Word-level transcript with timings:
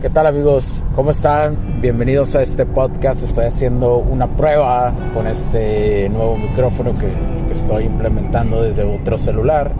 ¿Qué 0.00 0.08
tal 0.08 0.26
amigos? 0.26 0.82
¿Cómo 0.94 1.10
están? 1.10 1.82
Bienvenidos 1.82 2.34
a 2.34 2.40
este 2.40 2.64
podcast. 2.64 3.22
Estoy 3.22 3.44
haciendo 3.44 3.98
una 3.98 4.34
prueba 4.34 4.94
con 5.12 5.26
este 5.26 6.08
nuevo 6.08 6.38
micrófono 6.38 6.92
que, 6.96 7.52
estoy 7.52 7.84
implementando 7.84 8.62
desde 8.62 8.82
otro 8.82 9.18
celular. 9.18 9.72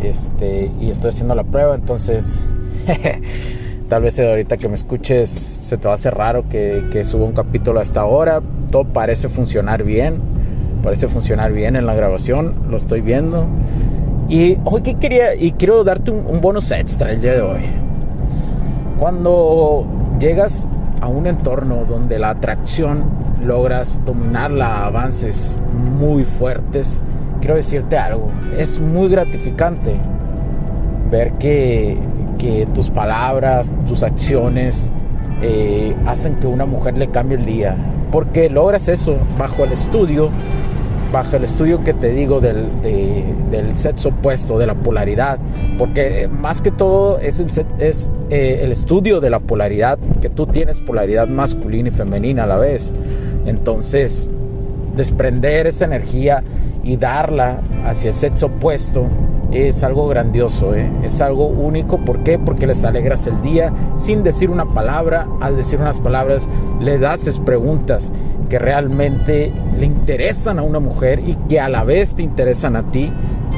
Este, 0.00 0.70
y 0.78 0.92
estoy 0.92 1.08
haciendo 1.08 1.34
la 1.34 1.42
prueba, 1.42 1.74
entonces 1.74 2.40
tal 3.88 4.02
vez 4.02 4.20
ahorita 4.20 4.58
que 4.58 4.68
me 4.68 4.76
escuches 4.76 5.28
se 5.28 5.76
te 5.76 5.88
va 5.88 5.92
a 5.92 5.96
hacer 5.96 6.14
raro 6.14 6.48
que, 6.48 6.84
que 6.92 7.02
suba 7.02 7.24
un 7.24 7.32
capítulo 7.32 7.80
hasta 7.80 8.02
ahora. 8.02 8.40
Todo 8.70 8.84
parece 8.84 9.28
funcionar 9.28 9.82
bien. 9.82 10.20
Parece 10.84 11.08
funcionar 11.08 11.50
bien 11.50 11.74
en 11.74 11.84
la 11.84 11.94
grabación. 11.94 12.54
Lo 12.70 12.76
estoy 12.76 13.00
viendo. 13.00 13.48
Y 14.28 14.56
hoy 14.64 14.82
que 14.82 14.94
quería, 14.94 15.34
y 15.34 15.50
quiero 15.50 15.82
darte 15.82 16.12
un, 16.12 16.26
un 16.28 16.40
bonus 16.40 16.70
extra 16.70 17.10
el 17.10 17.20
día 17.20 17.32
de 17.32 17.40
hoy 17.40 17.87
cuando 18.98 19.86
llegas 20.18 20.66
a 21.00 21.06
un 21.06 21.26
entorno 21.26 21.84
donde 21.84 22.18
la 22.18 22.30
atracción 22.30 23.04
logras 23.44 24.00
dominarla 24.04 24.78
a 24.78 24.86
avances 24.86 25.56
muy 25.98 26.24
fuertes, 26.24 27.02
quiero 27.40 27.56
decirte 27.56 27.96
algo, 27.96 28.30
es 28.56 28.80
muy 28.80 29.08
gratificante 29.08 29.94
ver 31.10 31.32
que, 31.34 31.96
tus 32.74 32.90
palabras, 32.90 33.70
tus 33.86 34.02
acciones 34.02 34.92
eh, 35.42 35.94
hacen 36.06 36.36
que 36.36 36.46
una 36.46 36.66
mujer 36.66 36.96
le 36.96 37.08
cambie 37.08 37.36
el 37.36 37.44
día, 37.44 37.76
porque 38.12 38.48
logras 38.48 38.88
eso 38.88 39.16
bajo 39.38 39.64
el 39.64 39.72
estudio 39.72 40.30
bajo 41.12 41.36
el 41.36 41.44
estudio 41.44 41.82
que 41.84 41.94
te 41.94 42.12
digo 42.12 42.40
del, 42.40 42.66
del 43.50 43.78
sexo 43.78 44.10
opuesto, 44.10 44.58
de 44.58 44.66
la 44.66 44.74
polaridad, 44.74 45.38
porque 45.78 46.24
eh, 46.24 46.28
más 46.28 46.60
que 46.60 46.70
todo 46.70 47.18
es, 47.18 47.40
el, 47.40 47.48
es 47.78 48.10
eh, 48.30 48.60
el 48.62 48.72
estudio 48.72 49.20
de 49.20 49.30
la 49.30 49.40
polaridad, 49.40 49.98
que 50.20 50.28
tú 50.28 50.46
tienes 50.46 50.80
polaridad 50.80 51.28
masculina 51.28 51.88
y 51.88 51.92
femenina 51.92 52.44
a 52.44 52.46
la 52.46 52.56
vez. 52.58 52.92
Entonces, 53.46 54.30
desprender 54.96 55.66
esa 55.66 55.86
energía 55.86 56.42
y 56.82 56.96
darla 56.96 57.60
hacia 57.86 58.08
el 58.08 58.14
sexo 58.14 58.46
opuesto 58.46 59.06
es 59.50 59.82
algo 59.82 60.06
grandioso, 60.08 60.74
¿eh? 60.74 60.90
es 61.02 61.20
algo 61.20 61.46
único. 61.46 61.98
¿Por 62.04 62.22
qué? 62.22 62.38
Porque 62.38 62.66
les 62.66 62.84
alegras 62.84 63.26
el 63.26 63.40
día 63.42 63.72
sin 63.96 64.22
decir 64.22 64.50
una 64.50 64.66
palabra. 64.66 65.26
Al 65.40 65.56
decir 65.56 65.80
unas 65.80 66.00
palabras, 66.00 66.48
le 66.80 66.98
das 66.98 67.38
preguntas 67.40 68.12
que 68.48 68.58
realmente 68.58 69.52
le 69.78 69.86
interesan 69.86 70.58
a 70.58 70.62
una 70.62 70.80
mujer 70.80 71.20
y 71.20 71.34
que 71.48 71.60
a 71.60 71.68
la 71.68 71.84
vez 71.84 72.14
te 72.14 72.22
interesan 72.22 72.76
a 72.76 72.82
ti. 72.90 73.10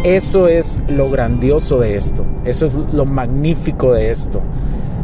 Eso 0.04 0.48
es 0.48 0.78
lo 0.88 1.10
grandioso 1.10 1.78
de 1.78 1.96
esto. 1.96 2.24
Eso 2.44 2.66
es 2.66 2.74
lo 2.74 3.04
magnífico 3.04 3.92
de 3.92 4.10
esto. 4.10 4.40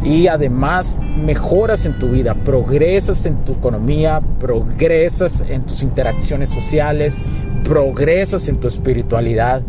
Y 0.02 0.28
además 0.28 0.98
mejoras 1.16 1.84
en 1.84 1.98
tu 1.98 2.10
vida, 2.10 2.34
progresas 2.34 3.26
en 3.26 3.44
tu 3.44 3.52
economía, 3.52 4.20
progresas 4.38 5.42
en 5.48 5.62
tus 5.62 5.82
interacciones 5.82 6.50
sociales, 6.50 7.24
progresas 7.64 8.46
en 8.48 8.58
tu 8.58 8.68
espiritualidad. 8.68 9.62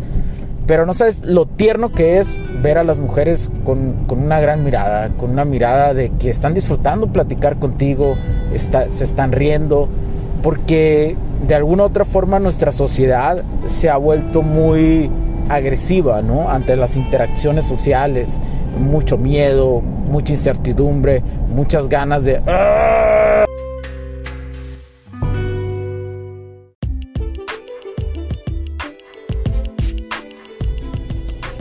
Pero 0.68 0.84
no 0.84 0.92
sabes 0.92 1.24
lo 1.24 1.46
tierno 1.46 1.92
que 1.92 2.18
es 2.18 2.36
ver 2.62 2.76
a 2.76 2.84
las 2.84 2.98
mujeres 2.98 3.50
con, 3.64 4.04
una 4.10 4.38
gran 4.38 4.62
mirada, 4.64 5.08
con 5.16 5.30
una 5.30 5.46
mirada 5.46 5.94
de 5.94 6.10
que 6.20 6.28
están 6.28 6.52
disfrutando 6.52 7.06
platicar 7.06 7.56
contigo, 7.56 8.16
se 8.54 9.04
están 9.04 9.32
riendo, 9.32 9.88
porque 10.42 11.16
de 11.46 11.54
alguna 11.54 11.84
otra 11.84 12.04
forma 12.04 12.38
nuestra 12.38 12.72
sociedad 12.72 13.42
se 13.64 13.88
ha 13.88 13.96
vuelto 13.96 14.42
muy 14.42 15.10
agresiva, 15.48 16.20
¿no? 16.20 16.50
Ante 16.50 16.76
las 16.76 16.96
interacciones 16.96 17.64
sociales, 17.64 18.38
mucho 18.78 19.16
miedo, 19.16 19.80
mucha 19.80 20.34
incertidumbre, 20.34 21.22
muchas 21.48 21.88
ganas 21.88 22.26
de... 22.26 22.42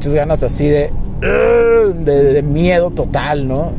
Muchas 0.00 0.14
ganas 0.14 0.42
así 0.42 0.66
de, 0.68 2.42
miedo 2.42 2.90
total, 2.90 3.46
¿no? 3.46 3.72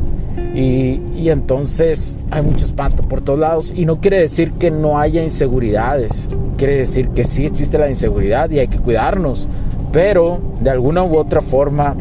Y, 0.54 1.00
y, 1.16 1.30
entonces 1.30 2.16
hay 2.30 2.42
mucho 2.42 2.64
espanto 2.64 3.02
por 3.02 3.22
todos 3.22 3.40
lados. 3.40 3.72
Y 3.74 3.86
no 3.86 4.00
quiere 4.00 4.20
decir 4.20 4.52
que 4.52 4.70
no 4.70 5.00
haya 5.00 5.20
inseguridades. 5.20 6.28
Quiere 6.56 6.76
decir 6.76 7.08
que 7.08 7.24
sí 7.24 7.44
existe 7.44 7.76
la 7.76 7.88
inseguridad 7.88 8.48
y 8.50 8.60
hay 8.60 8.68
que 8.68 8.78
cuidarnos. 8.78 9.48
Pero 9.92 10.38
de 10.60 10.70
alguna 10.70 11.02
u 11.02 11.16
otra 11.16 11.40
forma 11.40 11.96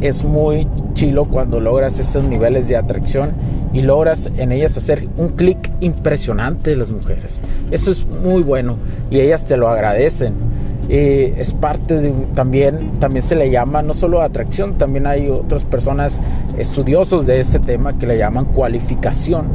es 0.00 0.24
muy 0.24 0.66
chilo 0.94 1.26
cuando 1.26 1.60
logras 1.60 1.98
esos 1.98 2.24
niveles 2.24 2.68
de 2.68 2.76
atracción 2.76 3.32
y 3.74 3.82
logras 3.82 4.30
en 4.38 4.50
ellas 4.50 4.78
hacer 4.78 5.06
un 5.18 5.28
clic 5.28 5.58
impresionante 5.80 6.70
de 6.70 6.76
las 6.76 6.90
mujeres. 6.90 7.42
Eso 7.70 7.90
es 7.90 8.06
muy 8.06 8.42
bueno 8.42 8.76
y 9.10 9.20
ellas 9.20 9.44
te 9.44 9.58
lo 9.58 9.68
agradecen 9.68 10.49
es 10.88 11.52
parte 11.52 12.00
de 12.00 12.10
también, 12.34 12.92
también 12.98 13.22
se 13.22 13.36
le 13.36 13.50
llama 13.50 13.82
no 13.82 13.94
solo 13.94 14.22
atracción, 14.22 14.78
también 14.78 15.06
hay 15.06 15.28
otras 15.28 15.64
personas 15.64 16.20
estudiosos 16.58 17.26
de 17.26 17.40
este 17.40 17.58
tema 17.58 17.98
que 17.98 18.06
le 18.06 18.18
llaman 18.18 18.46
cualificación. 18.46 19.46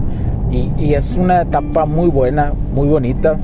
Y, 0.51 0.71
y 0.77 0.93
es 0.93 1.15
una 1.15 1.41
etapa 1.41 1.85
muy 1.85 2.07
buena, 2.07 2.53
muy 2.73 2.87
bonita, 2.87 3.37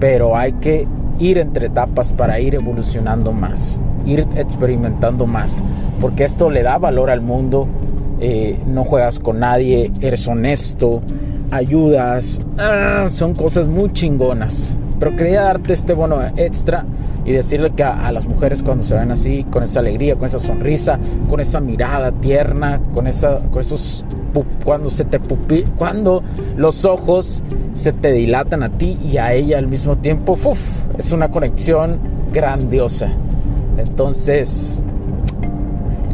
pero 0.00 0.36
hay 0.36 0.52
que 0.54 0.86
ir 1.18 1.38
entre 1.38 1.66
etapas 1.66 2.12
para 2.12 2.38
ir 2.40 2.54
evolucionando 2.54 3.32
más, 3.32 3.80
ir 4.06 4.26
experimentando 4.36 5.26
más, 5.26 5.62
porque 6.00 6.24
esto 6.24 6.50
le 6.50 6.62
da 6.62 6.78
valor 6.78 7.10
al 7.10 7.20
mundo, 7.20 7.68
eh, 8.20 8.58
no 8.66 8.84
juegas 8.84 9.18
con 9.18 9.40
nadie, 9.40 9.90
eres 10.00 10.26
honesto, 10.28 11.02
ayudas, 11.50 12.40
ah, 12.58 13.06
son 13.08 13.34
cosas 13.34 13.68
muy 13.68 13.90
chingonas 13.92 14.76
Pero 14.98 15.16
quería 15.16 15.42
darte 15.42 15.72
este 15.72 15.94
bono 15.94 16.18
extra 16.36 16.84
y 17.28 17.32
decirle 17.32 17.72
que 17.72 17.82
a, 17.82 18.10
las 18.10 18.26
mujeres 18.26 18.62
cuando 18.62 18.82
se 18.82 18.94
ven 18.94 19.10
así, 19.10 19.44
con 19.50 19.62
esa 19.62 19.80
alegría, 19.80 20.16
con 20.16 20.24
esa 20.24 20.38
sonrisa, 20.38 20.98
con 21.28 21.40
esa 21.40 21.60
mirada 21.60 22.10
tierna, 22.10 22.80
con, 22.94 23.06
esa, 23.06 23.36
con 23.50 23.60
esos 23.60 24.02
cuando 24.64 24.88
se 24.88 25.04
te 25.04 25.20
pupi, 25.20 25.64
cuando 25.76 26.22
los 26.56 26.86
ojos 26.86 27.42
se 27.74 27.92
te 27.92 28.12
dilatan 28.12 28.62
a 28.62 28.70
ti 28.70 28.98
y 29.04 29.18
a 29.18 29.34
ella 29.34 29.58
al 29.58 29.66
mismo 29.66 29.98
tiempo, 29.98 30.38
uf, 30.42 30.58
es 30.96 31.12
una 31.12 31.30
conexión 31.30 32.00
grandiosa. 32.32 33.12
Entonces, 33.76 34.80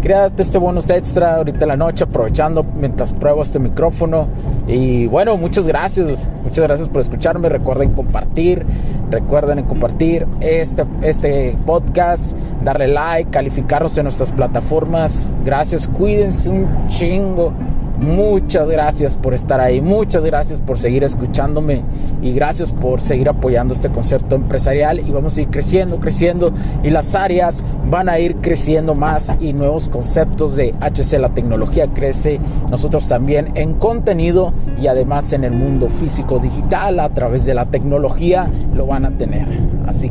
quería 0.02 0.18
darte 0.18 0.42
este 0.42 0.58
bonus 0.58 0.90
extra 0.90 1.36
ahorita 1.36 1.64
en 1.64 1.68
la 1.68 1.76
noche, 1.76 2.04
aprovechando 2.04 2.62
mientras 2.62 3.12
pruebo 3.12 3.40
este 3.42 3.60
micrófono. 3.60 4.28
Y 4.66 5.06
bueno, 5.06 5.36
muchas 5.36 5.66
gracias, 5.66 6.28
muchas 6.42 6.64
gracias 6.64 6.88
por 6.88 7.00
escucharme. 7.00 7.48
Recuerden 7.48 7.92
compartir, 7.92 8.66
recuerden 9.10 9.64
compartir 9.64 10.26
este, 10.40 10.84
este 11.02 11.56
podcast, 11.66 12.36
darle 12.62 12.88
like, 12.88 13.30
calificarnos 13.30 13.96
en 13.98 14.04
nuestras 14.04 14.32
plataformas. 14.32 15.30
Gracias, 15.44 15.88
cuídense 15.88 16.48
un 16.48 16.88
chingo. 16.88 17.52
Muchas 17.98 18.68
gracias 18.68 19.16
por 19.16 19.34
estar 19.34 19.60
ahí, 19.60 19.80
muchas 19.80 20.24
gracias 20.24 20.58
por 20.58 20.78
seguir 20.78 21.04
escuchándome 21.04 21.82
y 22.22 22.32
gracias 22.32 22.72
por 22.72 23.00
seguir 23.00 23.28
apoyando 23.28 23.72
este 23.72 23.88
concepto 23.88 24.34
empresarial 24.34 24.98
y 24.98 25.12
vamos 25.12 25.36
a 25.36 25.42
ir 25.42 25.48
creciendo, 25.48 26.00
creciendo 26.00 26.52
y 26.82 26.90
las 26.90 27.14
áreas 27.14 27.62
van 27.88 28.08
a 28.08 28.18
ir 28.18 28.36
creciendo 28.36 28.94
más 28.94 29.32
y 29.40 29.52
nuevos 29.52 29.88
conceptos 29.88 30.56
de 30.56 30.74
HC, 30.80 31.18
la 31.18 31.34
tecnología 31.34 31.86
crece, 31.86 32.40
nosotros 32.68 33.06
también 33.06 33.52
en 33.54 33.74
contenido 33.74 34.52
y 34.80 34.88
además 34.88 35.32
en 35.32 35.44
el 35.44 35.52
mundo 35.52 35.88
físico 35.88 36.40
digital 36.40 36.98
a 36.98 37.10
través 37.10 37.44
de 37.44 37.54
la 37.54 37.66
tecnología 37.66 38.50
lo 38.74 38.86
van 38.86 39.06
a 39.06 39.16
tener. 39.16 39.46
Así 39.86 40.10